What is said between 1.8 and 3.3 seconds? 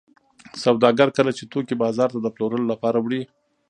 بازار ته د پلورلو لپاره وړي